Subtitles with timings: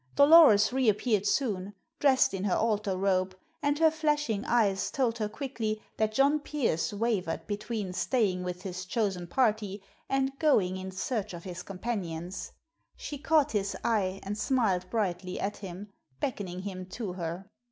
[0.15, 5.79] Dolores reappeared soon, dressed in her altar robe, and her flashing eyes told her quickly
[5.97, 11.43] that John Pearse wavered between staying with his chosen party and going in search of
[11.43, 12.51] his companions.
[12.97, 17.51] She caught his eye, and smiled brightly at him, beckoning him to her.